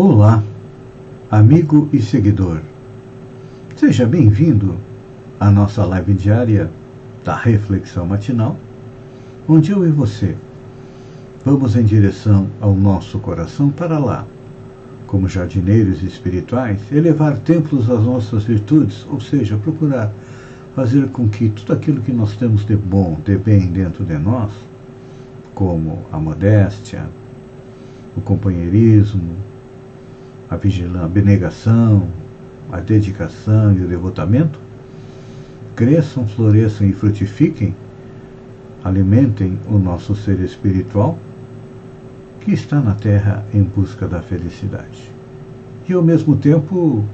[0.00, 0.44] Olá,
[1.28, 2.60] amigo e seguidor.
[3.74, 4.76] Seja bem-vindo
[5.40, 6.70] à nossa live diária
[7.24, 8.56] da Reflexão Matinal,
[9.48, 10.36] onde eu e você
[11.44, 14.24] vamos em direção ao nosso coração para lá,
[15.08, 20.12] como jardineiros espirituais, elevar templos às nossas virtudes, ou seja, procurar
[20.76, 24.52] fazer com que tudo aquilo que nós temos de bom, de bem dentro de nós,
[25.56, 27.04] como a modéstia,
[28.16, 29.34] o companheirismo,
[30.50, 32.08] a vigilância, a abnegação,
[32.70, 34.58] a dedicação e o devotamento,
[35.74, 37.74] cresçam, floresçam e frutifiquem,
[38.82, 41.18] alimentem o nosso ser espiritual
[42.40, 45.10] que está na terra em busca da felicidade.
[45.88, 47.04] E ao mesmo tempo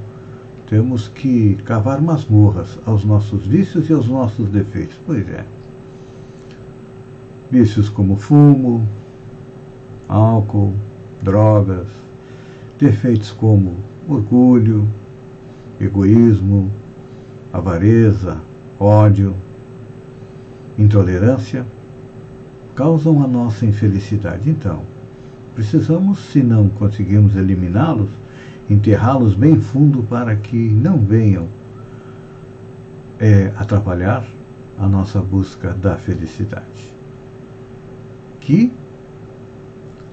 [0.69, 4.97] temos que cavar masmorras aos nossos vícios e aos nossos defeitos.
[5.07, 5.45] Pois é.
[7.51, 8.87] Vícios como fumo,
[10.09, 10.73] álcool,
[11.23, 11.89] drogas,
[12.79, 13.77] defeitos como
[14.09, 14.89] orgulho,
[15.81, 16.71] egoísmo,
[17.53, 18.41] avareza,
[18.79, 19.35] ódio,
[20.79, 21.65] intolerância,
[22.75, 24.51] causam a nossa infelicidade.
[24.51, 24.83] Então,
[25.55, 28.11] precisamos, se não conseguimos eliminá-los,
[28.69, 31.49] enterrá-los bem fundo para que não venham
[33.19, 34.25] é, atrapalhar
[34.79, 36.95] a nossa busca da felicidade.
[38.41, 38.73] Que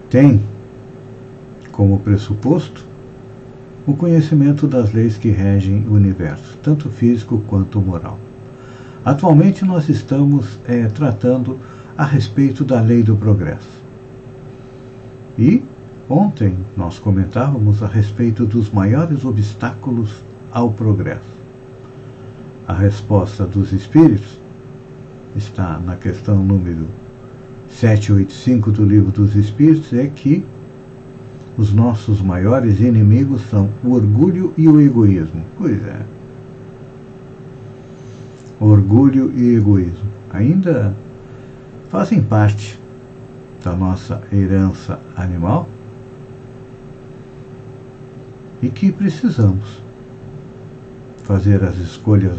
[0.09, 0.41] tem
[1.81, 2.85] como pressuposto
[3.87, 8.19] o conhecimento das leis que regem o universo, tanto físico quanto moral.
[9.03, 11.57] Atualmente nós estamos é, tratando
[11.97, 13.81] a respeito da lei do progresso.
[15.39, 15.63] E
[16.07, 21.33] ontem nós comentávamos a respeito dos maiores obstáculos ao progresso.
[22.67, 24.39] A resposta dos espíritos
[25.35, 26.85] está na questão número
[27.69, 30.45] 785 do Livro dos Espíritos, é que
[31.57, 35.43] os nossos maiores inimigos são o orgulho e o egoísmo.
[35.57, 36.01] Pois é.
[38.59, 40.95] Orgulho e egoísmo ainda
[41.89, 42.79] fazem parte
[43.63, 45.67] da nossa herança animal
[48.61, 49.81] e que precisamos
[51.23, 52.37] fazer as escolhas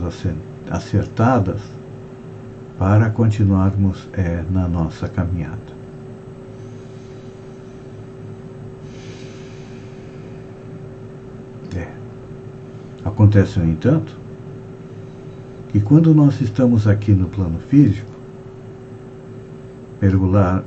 [0.70, 1.60] acertadas
[2.78, 5.81] para continuarmos é, na nossa caminhada.
[13.04, 14.16] Acontece, no entanto,
[15.70, 18.10] que quando nós estamos aqui no plano físico,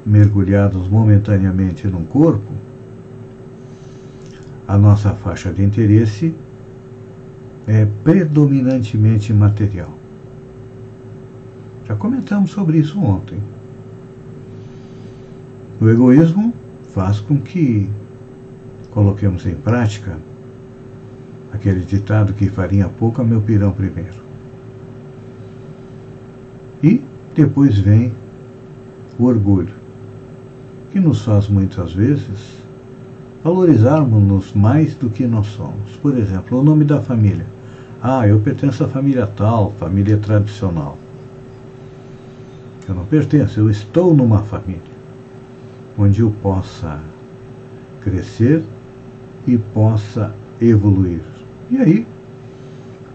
[0.05, 2.51] mergulhados momentaneamente num corpo,
[4.67, 6.33] a nossa faixa de interesse
[7.67, 9.93] é predominantemente material.
[11.85, 13.37] Já comentamos sobre isso ontem.
[15.79, 16.53] O egoísmo
[16.89, 17.89] faz com que
[18.89, 20.17] coloquemos em prática
[21.55, 24.23] aquele ditado que farinha pouco a meu pirão primeiro.
[26.83, 27.01] E
[27.33, 28.13] depois vem
[29.17, 29.73] o orgulho,
[30.91, 32.55] que nos faz muitas vezes
[33.43, 35.95] valorizarmos-nos mais do que nós somos.
[36.01, 37.45] Por exemplo, o nome da família.
[38.01, 40.97] Ah, eu pertenço à família tal, família tradicional.
[42.87, 44.95] Eu não pertenço, eu estou numa família
[45.97, 46.99] onde eu possa
[48.01, 48.63] crescer
[49.47, 51.34] e possa evoluir.
[51.69, 52.05] E aí,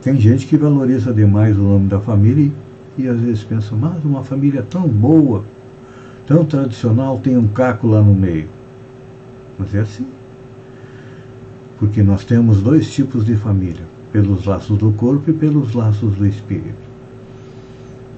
[0.03, 2.51] tem gente que valoriza demais o nome da família
[2.99, 5.45] e, e às vezes pensa, mas uma família tão boa,
[6.27, 8.49] tão tradicional, tem um caco lá no meio.
[9.59, 10.07] Mas é assim.
[11.79, 16.27] Porque nós temos dois tipos de família, pelos laços do corpo e pelos laços do
[16.27, 16.91] espírito.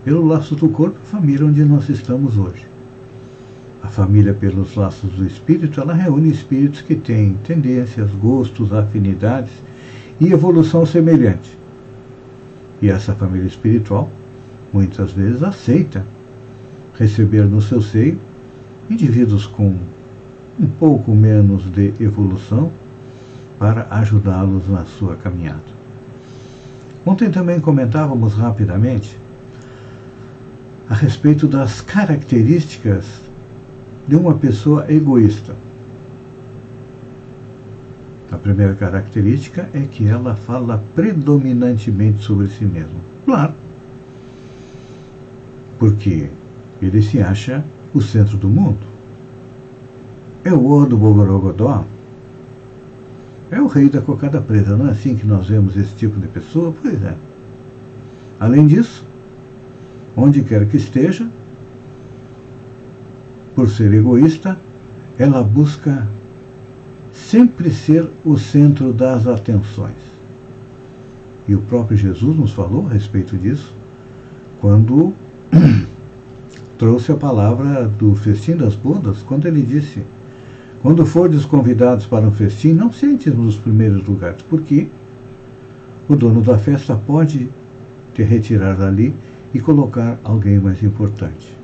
[0.05, 2.67] Pelo laço do corpo, a família onde nós estamos hoje.
[3.83, 9.53] A família pelos laços do espírito, ela reúne espíritos que têm tendências, gostos, afinidades
[10.23, 11.59] e evolução semelhante.
[12.81, 14.09] E essa família espiritual
[14.73, 16.07] muitas vezes aceita
[16.95, 18.21] receber no seu seio
[18.89, 19.77] indivíduos com
[20.61, 22.71] um pouco menos de evolução
[23.59, 25.73] para ajudá-los na sua caminhada.
[27.05, 29.19] Ontem também comentávamos rapidamente
[30.89, 33.07] a respeito das características
[34.07, 35.57] de uma pessoa egoísta.
[38.33, 42.97] A primeira característica é que ela fala predominantemente sobre si mesmo.
[43.27, 43.53] Claro.
[45.79, 46.31] Porque
[46.81, 47.63] ele se acha
[47.93, 48.79] o centro do mundo.
[50.45, 51.85] É o O do Bogorogodó.
[53.51, 54.79] É o rei da cocada preta.
[54.79, 56.75] Não é assim que nós vemos esse tipo de pessoa?
[56.81, 57.15] Pois é.
[58.41, 59.07] Além disso,
[60.17, 61.29] onde quer que esteja,
[63.55, 64.59] por ser egoísta,
[65.19, 66.09] ela busca
[67.13, 70.13] sempre ser o centro das atenções.
[71.47, 73.73] E o próprio Jesus nos falou a respeito disso
[74.61, 75.13] quando
[76.79, 80.03] trouxe a palavra do festim das bodas, quando ele disse:
[80.83, 84.89] Quando fordes convidados para um festim, não sentes nos primeiros lugares, porque
[86.09, 87.49] o dono da festa pode
[88.15, 89.15] te retirar dali
[89.53, 91.57] e colocar alguém mais importante.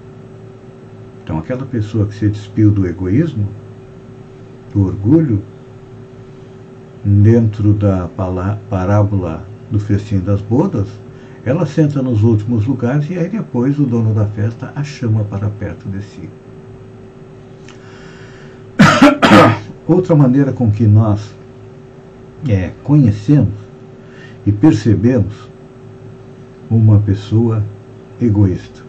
[1.23, 3.47] Então, aquela pessoa que se despiu do egoísmo,
[4.73, 5.43] do orgulho,
[7.05, 8.09] dentro da
[8.69, 10.89] parábola do festim das bodas,
[11.45, 15.49] ela senta nos últimos lugares e aí depois o dono da festa a chama para
[15.49, 16.29] perto de si.
[19.87, 21.35] Outra maneira com que nós
[22.47, 23.55] é, conhecemos
[24.47, 25.49] e percebemos
[26.71, 27.65] uma pessoa
[28.21, 28.88] egoísta.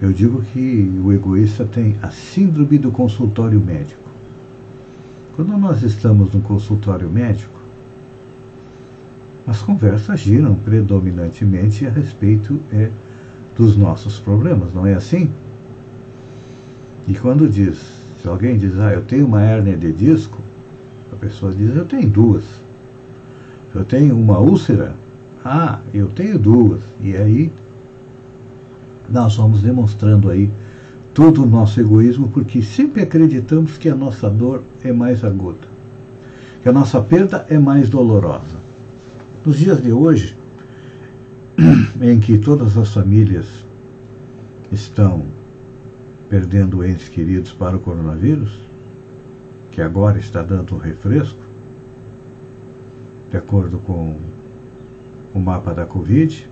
[0.00, 4.08] Eu digo que o egoísta tem a síndrome do consultório médico.
[5.36, 7.60] Quando nós estamos no consultório médico,
[9.46, 12.90] as conversas giram predominantemente a respeito é,
[13.54, 15.30] dos nossos problemas, não é assim?
[17.06, 17.78] E quando diz,
[18.22, 20.38] se alguém diz, ah, eu tenho uma hérnia de disco,
[21.12, 22.44] a pessoa diz, eu tenho duas.
[23.74, 24.94] Eu tenho uma úlcera,
[25.44, 26.80] ah, eu tenho duas.
[27.00, 27.52] E aí
[29.10, 30.50] nós vamos demonstrando aí
[31.12, 35.68] todo o nosso egoísmo, porque sempre acreditamos que a nossa dor é mais aguda,
[36.62, 38.60] que a nossa perda é mais dolorosa.
[39.44, 40.36] Nos dias de hoje,
[42.00, 43.66] em que todas as famílias
[44.70, 45.24] estão
[46.28, 48.60] perdendo entes queridos para o coronavírus,
[49.70, 51.40] que agora está dando um refresco,
[53.30, 54.16] de acordo com
[55.32, 56.49] o mapa da Covid,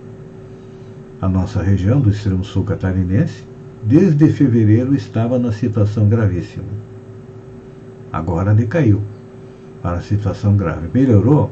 [1.20, 3.44] a nossa região do extremo sul catarinense,
[3.82, 6.65] desde fevereiro estava na situação gravíssima.
[8.12, 9.03] Agora decaiu
[9.82, 10.88] para a situação grave.
[10.93, 11.50] Melhorou?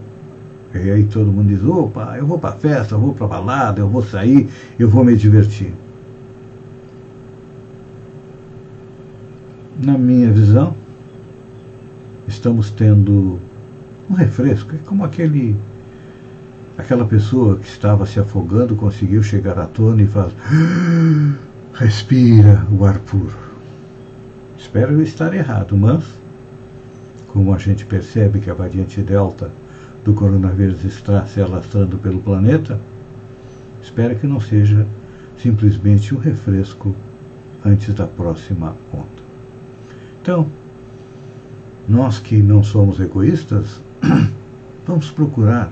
[0.75, 3.89] E aí todo mundo diz: opa, eu vou para festa, eu vou para balada, eu
[3.89, 4.49] vou sair,
[4.79, 5.75] eu vou me divertir.
[9.83, 10.75] Na minha visão,
[12.27, 13.39] estamos tendo
[14.11, 15.57] um refresco, é como aquele
[16.76, 20.32] aquela pessoa que estava se afogando conseguiu chegar à tona e faz
[21.75, 23.37] respira o ar puro.
[24.58, 26.05] Espero eu estar errado, mas
[27.28, 29.50] como a gente percebe que a variante Delta
[30.05, 32.81] do coronavírus está se alastrando pelo planeta,
[33.82, 34.87] espero que não seja
[35.37, 36.94] simplesmente um refresco
[37.64, 39.26] antes da próxima onda.
[40.23, 40.46] Então,
[41.87, 43.81] nós que não somos egoístas,
[44.87, 45.70] vamos procurar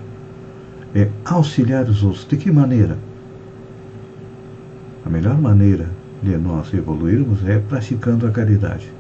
[0.95, 2.27] é, auxiliar os outros.
[2.27, 2.97] De que maneira?
[5.05, 5.89] A melhor maneira
[6.23, 8.91] de nós evoluirmos é praticando a caridade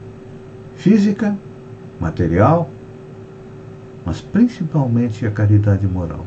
[0.76, 1.37] física,
[2.00, 2.71] material
[4.04, 6.25] mas principalmente a caridade moral.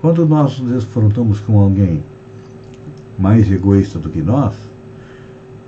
[0.00, 2.02] Quando nós nos defrontamos com alguém
[3.18, 4.54] mais egoísta do que nós,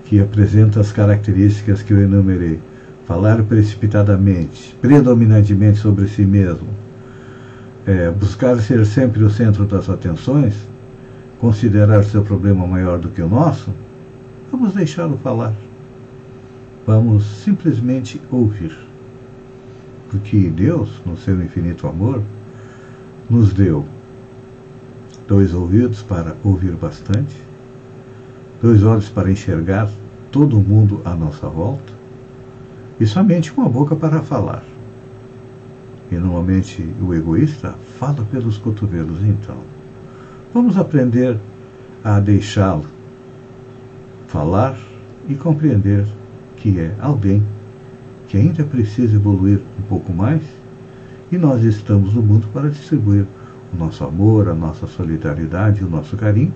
[0.07, 2.61] que apresenta as características que eu enumerei,
[3.07, 6.67] falar precipitadamente, predominantemente sobre si mesmo,
[7.87, 10.55] é, buscar ser sempre o centro das atenções,
[11.39, 13.73] considerar seu problema maior do que o nosso,
[14.51, 15.55] vamos deixá-lo falar.
[16.87, 18.77] Vamos simplesmente ouvir
[20.15, 22.23] porque Deus, no seu infinito amor,
[23.29, 23.85] nos deu
[25.27, 27.35] dois ouvidos para ouvir bastante,
[28.63, 29.91] dois olhos para enxergar
[30.31, 31.93] todo mundo à nossa volta
[33.01, 34.63] e somente uma boca para falar.
[36.11, 39.57] E normalmente o egoísta fala pelos cotovelos, então.
[40.53, 41.39] Vamos aprender
[42.03, 42.85] a deixá-lo
[44.29, 44.77] falar
[45.29, 46.07] e compreender
[46.57, 47.43] que é alguém
[48.29, 50.43] que ainda precisa evoluir um pouco mais,
[51.31, 53.27] e nós estamos no mundo para distribuir
[53.73, 56.53] o nosso amor, a nossa solidariedade, o nosso carinho,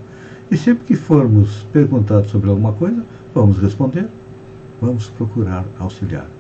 [0.50, 4.08] e sempre que formos perguntados sobre alguma coisa, vamos responder,
[4.80, 6.37] vamos procurar auxiliar.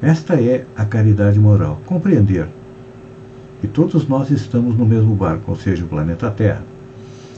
[0.00, 2.48] Esta é a caridade moral, compreender
[3.60, 6.62] que todos nós estamos no mesmo barco, ou seja, o planeta Terra,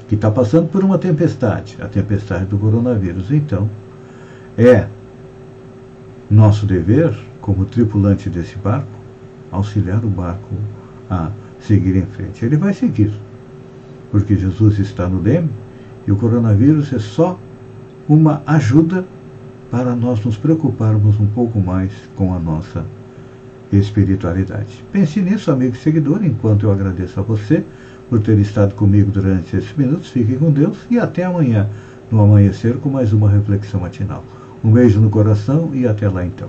[0.09, 3.31] que está passando por uma tempestade, a tempestade do coronavírus.
[3.31, 3.71] Então,
[4.59, 4.87] é
[6.31, 8.90] nosso dever como tripulante desse barco,
[9.50, 10.55] auxiliar o barco
[11.09, 12.45] a seguir em frente.
[12.45, 13.12] Ele vai seguir,
[14.11, 15.49] porque Jesus está no leme
[16.07, 17.38] e o coronavírus é só
[18.09, 19.05] uma ajuda
[19.71, 22.85] para nós nos preocuparmos um pouco mais com a nossa
[23.73, 24.85] espiritualidade.
[24.91, 27.65] Pense nisso, amigo e seguidor, enquanto eu agradeço a você
[28.09, 30.11] por ter estado comigo durante esses minutos.
[30.11, 31.69] Fique com Deus e até amanhã,
[32.11, 34.25] no amanhecer, com mais uma reflexão matinal.
[34.65, 36.49] Um beijo no coração e até lá então.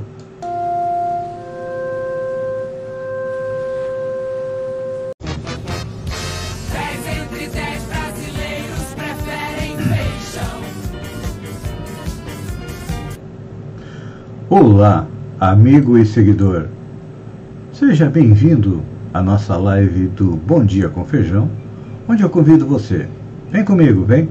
[14.54, 15.08] Olá,
[15.40, 16.68] amigo e seguidor.
[17.72, 21.50] Seja bem-vindo à nossa live do Bom Dia com Feijão,
[22.06, 23.08] onde eu convido você,
[23.50, 24.28] vem comigo, vem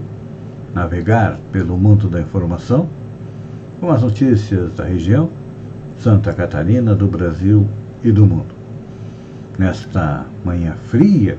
[0.74, 2.86] navegar pelo mundo da informação
[3.80, 5.30] com as notícias da região,
[5.98, 7.66] Santa Catarina, do Brasil
[8.04, 8.54] e do mundo.
[9.58, 11.38] Nesta manhã fria,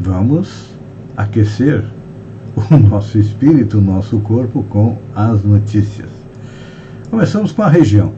[0.00, 0.76] vamos
[1.16, 1.84] aquecer
[2.56, 6.08] o nosso espírito, o nosso corpo com as notícias.
[7.10, 8.12] Começamos com a região.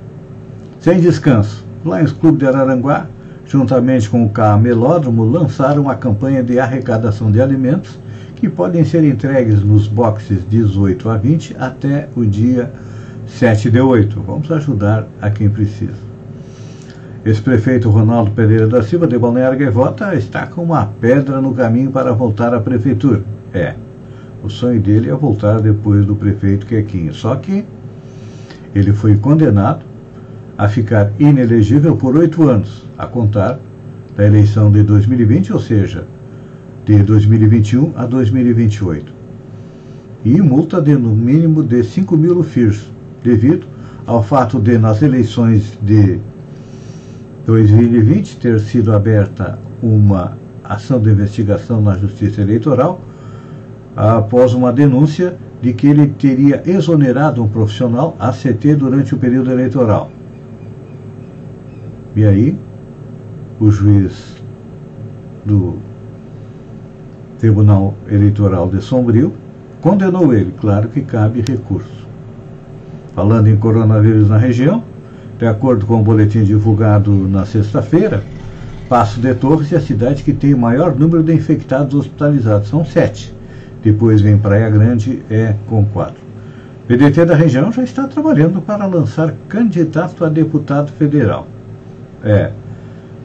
[0.80, 3.06] Sem descanso, Lions Clube de Araranguá,
[3.46, 7.98] juntamente com o Camelódromo, lançaram a campanha de arrecadação de alimentos
[8.34, 12.70] que podem ser entregues nos boxes 18 a 20 até o dia
[13.26, 14.20] 7 de 8.
[14.26, 16.06] Vamos ajudar a quem precisa.
[17.24, 22.12] Ex-prefeito Ronaldo Pereira da Silva de Balneário Gaivota está com uma pedra no caminho para
[22.12, 23.22] voltar à prefeitura.
[23.52, 23.74] É,
[24.42, 27.12] o sonho dele é voltar depois do prefeito Quequinho.
[27.12, 27.64] Só que
[28.74, 29.84] ele foi condenado
[30.56, 33.58] a ficar inelegível por oito anos, a contar
[34.16, 36.06] da eleição de 2020, ou seja,
[36.84, 39.12] de 2021 a 2028.
[40.24, 42.90] E multa de no mínimo de 5 mil FIRS,
[43.22, 43.66] devido
[44.06, 46.18] ao fato de, nas eleições de
[47.44, 53.00] 2020, ter sido aberta uma ação de investigação na Justiça Eleitoral
[53.96, 60.10] após uma denúncia de que ele teria exonerado um profissional ACT durante o período eleitoral.
[62.14, 62.56] E aí,
[63.58, 64.36] o juiz
[65.44, 65.78] do
[67.38, 69.32] Tribunal Eleitoral de Sombrio
[69.80, 70.52] condenou ele.
[70.60, 72.06] Claro que cabe recurso.
[73.14, 74.84] Falando em coronavírus na região,
[75.38, 78.22] de acordo com o boletim divulgado na sexta-feira,
[78.88, 82.68] Passo de Torres é a cidade que tem o maior número de infectados hospitalizados.
[82.68, 83.35] São sete.
[83.86, 86.20] Depois vem Praia Grande, é com quatro.
[86.88, 91.46] PDT da região já está trabalhando para lançar candidato a deputado federal.
[92.24, 92.50] É,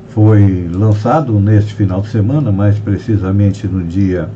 [0.09, 4.29] foi lançado neste final de semana, mais precisamente no dia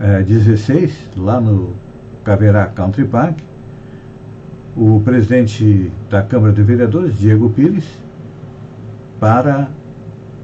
[0.00, 1.74] é, 16, lá no
[2.24, 3.38] Caverá Country Park,
[4.76, 7.86] o presidente da Câmara de Vereadores, Diego Pires,
[9.20, 9.70] para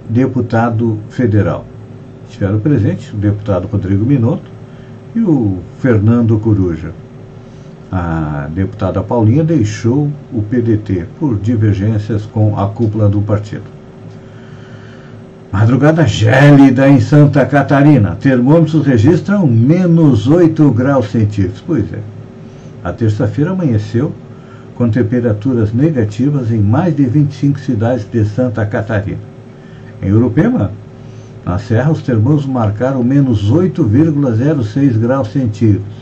[0.08, 1.66] deputado federal
[2.28, 4.50] estiveram presentes o deputado Rodrigo Minotto
[5.14, 6.92] e o Fernando Coruja.
[7.90, 13.62] A deputada Paulinha deixou o PDT por divergências com a cúpula do partido.
[15.52, 18.16] Madrugada gélida em Santa Catarina.
[18.20, 21.62] Termômetros registram menos 8 graus centígrados.
[21.64, 22.00] Pois é.
[22.82, 24.12] A terça-feira amanheceu
[24.74, 29.20] com temperaturas negativas em mais de 25 cidades de Santa Catarina.
[30.02, 30.72] Em Urupema,
[31.44, 35.92] na Serra, os termômetros marcaram menos 8,06 graus centígrados.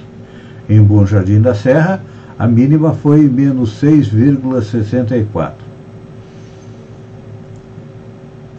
[0.69, 2.01] Em Bom Jardim da Serra,
[2.39, 5.53] a mínima foi menos 6,64.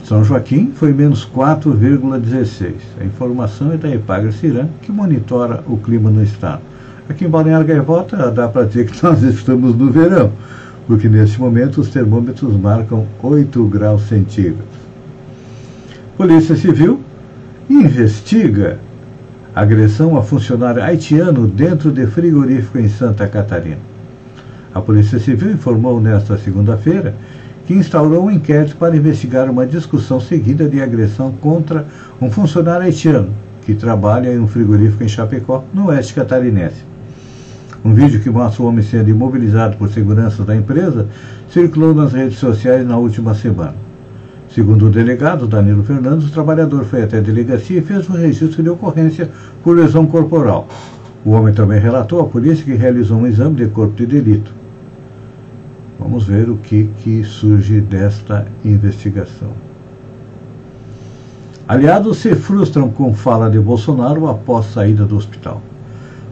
[0.03, 2.73] São Joaquim foi menos 4,16.
[2.99, 6.61] A informação é da Epagre Ciran, que monitora o clima no estado.
[7.07, 10.31] Aqui em Balneário Gaivota, dá para dizer que nós estamos no verão,
[10.85, 14.83] porque nesse momento os termômetros marcam 8 graus centígrados.
[16.15, 16.99] Polícia Civil
[17.67, 18.77] investiga
[19.55, 23.79] agressão a funcionário haitiano dentro de frigorífico em Santa Catarina.
[24.75, 27.15] A Polícia Civil informou nesta segunda-feira
[27.65, 31.87] que instaurou um inquérito para investigar uma discussão seguida de agressão contra
[32.21, 33.31] um funcionário haitiano
[33.63, 36.83] que trabalha em um frigorífico em Chapecó, no oeste catarinense.
[37.83, 41.07] Um vídeo que mostra o homem sendo imobilizado por segurança da empresa
[41.49, 43.82] circulou nas redes sociais na última semana.
[44.53, 48.61] Segundo o delegado Danilo Fernandes, o trabalhador foi até a delegacia e fez um registro
[48.61, 49.31] de ocorrência
[49.63, 50.67] por lesão corporal.
[51.25, 54.53] O homem também relatou à polícia que realizou um exame de corpo de delito.
[55.99, 59.49] Vamos ver o que, que surge desta investigação.
[61.67, 65.63] Aliados se frustram com fala de Bolsonaro após saída do hospital.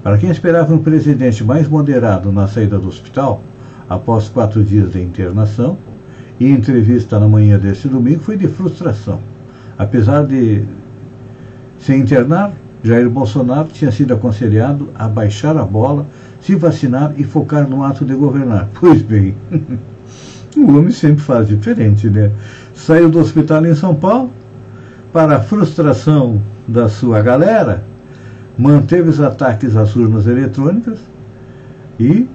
[0.03, 3.41] Para quem esperava um presidente mais moderado na saída do hospital,
[3.89, 5.77] após quatro dias de internação,
[6.41, 9.19] e entrevista na manhã deste domingo foi de frustração.
[9.77, 10.63] Apesar de
[11.77, 12.51] se internar,
[12.83, 16.07] Jair Bolsonaro tinha sido aconselhado a baixar a bola,
[16.41, 18.67] se vacinar e focar no ato de governar.
[18.79, 19.35] Pois bem,
[20.57, 22.31] o homem sempre faz diferente, né?
[22.73, 24.31] Saiu do hospital em São Paulo,
[25.13, 27.83] para a frustração da sua galera,
[28.57, 30.97] manteve os ataques às urnas eletrônicas
[31.99, 32.27] e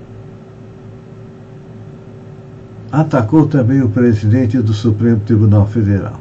[2.90, 6.20] atacou também o presidente do Supremo Tribunal Federal.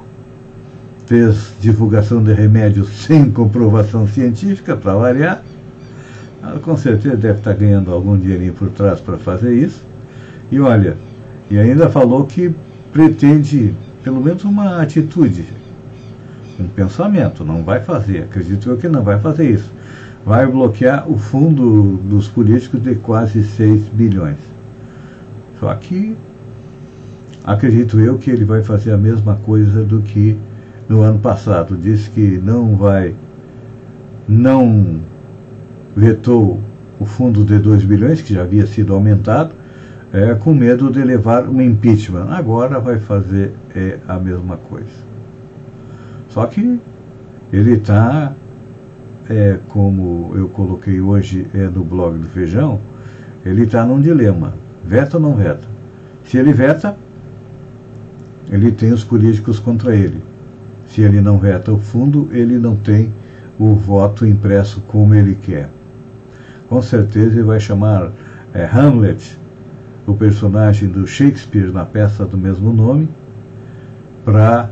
[1.05, 5.43] Fez divulgação de remédios sem comprovação científica, para variar.
[6.41, 9.85] Ela, com certeza deve estar ganhando algum dinheirinho por trás para fazer isso.
[10.51, 10.97] E olha,
[11.49, 12.53] e ainda falou que
[12.91, 15.45] pretende pelo menos uma atitude,
[16.59, 19.71] um pensamento, não vai fazer, acredito eu que não vai fazer isso.
[20.23, 24.37] Vai bloquear o fundo dos políticos de quase 6 bilhões.
[25.59, 26.15] Só que
[27.45, 30.37] acredito eu que ele vai fazer a mesma coisa do que
[30.89, 31.77] no ano passado.
[31.77, 33.13] Disse que não vai,
[34.27, 34.99] não
[35.95, 36.59] vetou
[36.99, 39.53] o fundo de 2 bilhões, que já havia sido aumentado,
[40.11, 42.27] é, com medo de levar um impeachment.
[42.29, 45.05] Agora vai fazer é, a mesma coisa.
[46.29, 46.79] Só que
[47.53, 48.33] ele está,
[49.29, 52.79] é, como eu coloquei hoje é, no blog do Feijão,
[53.45, 55.67] ele está num dilema: veta ou não veta?
[56.23, 56.95] Se ele veta,
[58.49, 60.23] ele tem os políticos contra ele.
[60.87, 63.11] Se ele não veta o fundo, ele não tem
[63.59, 65.69] o voto impresso como ele quer.
[66.67, 68.11] Com certeza ele vai chamar
[68.53, 69.37] é, Hamlet,
[70.05, 73.09] o personagem do Shakespeare na peça do mesmo nome,
[74.23, 74.69] para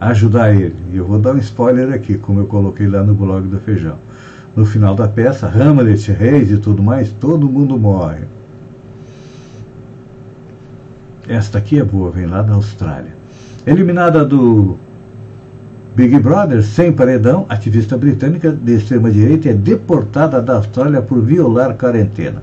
[0.00, 0.76] ajudar ele.
[0.92, 3.98] E eu vou dar um spoiler aqui, como eu coloquei lá no blog do Feijão.
[4.56, 8.24] No final da peça, Hamlet, Reis e tudo mais, todo mundo morre.
[11.28, 13.19] Esta aqui é boa, vem lá da Austrália.
[13.66, 14.78] Eliminada do
[15.94, 22.42] Big Brother, sem paredão, ativista britânica de extrema-direita é deportada da Austrália por violar quarentena.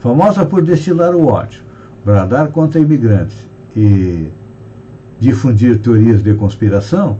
[0.00, 1.60] Famosa por destilar o ódio,
[2.02, 4.30] bradar contra imigrantes e
[5.20, 7.18] difundir teorias de conspiração,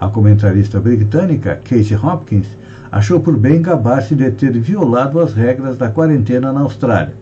[0.00, 2.48] a comentarista britânica Kate Hopkins
[2.90, 7.14] achou por bem gabar-se de ter violado as regras da quarentena na Austrália,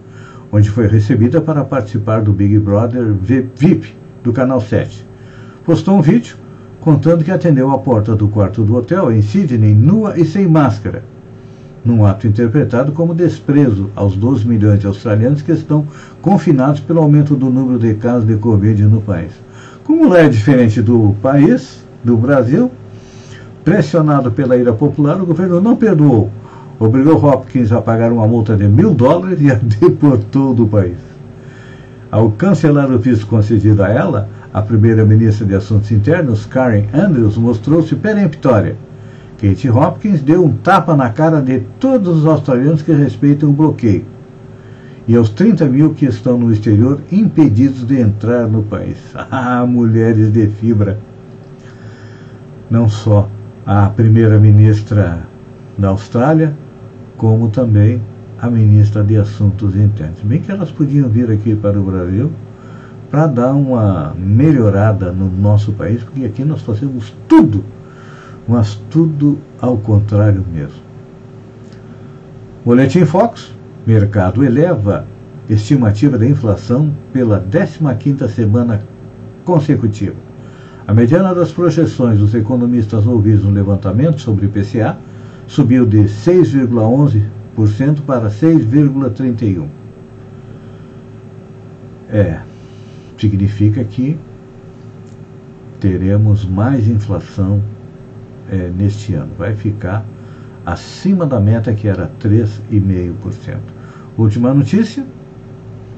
[0.53, 5.11] onde foi recebida para participar do Big Brother VIP do Canal 7.
[5.65, 6.37] Postou um vídeo
[6.81, 11.05] contando que atendeu à porta do quarto do hotel em Sydney nua e sem máscara,
[11.85, 15.87] num ato interpretado como desprezo aos 12 milhões de australianos que estão
[16.21, 19.31] confinados pelo aumento do número de casos de Covid no país.
[19.85, 22.69] Como lá é diferente do país, do Brasil,
[23.63, 26.29] pressionado pela ira popular, o governo não perdoou.
[26.81, 30.99] Obrigou Hopkins a pagar uma multa de mil dólares e a deportou do país.
[32.11, 37.95] Ao cancelar o visto concedido a ela, a primeira-ministra de Assuntos Internos, Karen Andrews, mostrou-se
[37.97, 38.77] peremptória.
[39.41, 44.05] Kate Hopkins deu um tapa na cara de todos os australianos que respeitam o bloqueio
[45.07, 48.99] e aos 30 mil que estão no exterior impedidos de entrar no país.
[49.31, 50.99] Ah, mulheres de fibra!
[52.71, 53.29] Não só
[53.67, 55.27] a primeira-ministra
[55.77, 56.55] da Austrália,
[57.17, 58.01] como também
[58.41, 60.21] a ministra de Assuntos Internos.
[60.23, 62.31] Bem que elas podiam vir aqui para o Brasil
[63.13, 67.63] para dar uma melhorada no nosso país, porque aqui nós fazemos tudo,
[68.49, 70.81] mas tudo ao contrário mesmo.
[72.65, 73.53] Boletim Fox,
[73.87, 75.05] mercado eleva
[75.47, 78.83] estimativa da inflação pela 15ª semana
[79.45, 80.17] consecutiva.
[80.89, 84.97] A mediana das projeções dos economistas ouvidos no levantamento sobre o IPCA
[85.47, 89.67] subiu de 6,11% para 6,31%.
[92.11, 92.41] É,
[93.23, 94.19] significa que
[95.79, 97.63] teremos mais inflação
[98.51, 99.31] é, neste ano.
[99.39, 100.05] Vai ficar
[100.67, 103.59] acima da meta que era 3,5%.
[104.19, 105.05] Última notícia: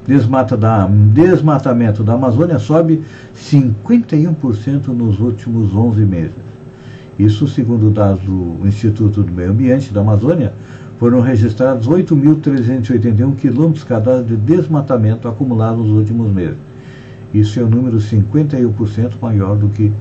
[0.07, 3.03] desmata da, desmatamento da Amazônia sobe
[3.35, 6.45] 51% nos últimos 11 meses.
[7.19, 10.53] Isso, segundo dados do Instituto do Meio Ambiente da Amazônia,
[10.99, 16.74] foram registrados 8.381 quilômetros quadrados de desmatamento acumulado nos últimos meses.
[17.35, 19.93] Isso é um número 51% maior do que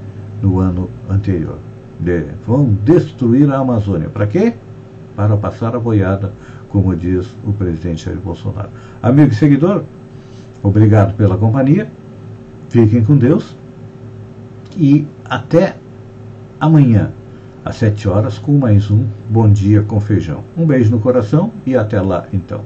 [0.42, 1.58] no ano anterior
[2.00, 4.10] de, vão destruir a Amazônia.
[4.10, 4.54] Para quê?
[5.16, 6.32] Para passar a boiada,
[6.70, 8.70] como diz o presidente Jair Bolsonaro.
[9.02, 9.84] Amigo e seguidor,
[10.62, 11.90] obrigado pela companhia.
[12.70, 13.56] Fiquem com Deus.
[14.76, 15.76] E até
[16.60, 17.12] amanhã,
[17.64, 20.44] às 7 horas, com mais um Bom Dia com Feijão.
[20.58, 22.62] Um beijo no coração e até lá, então.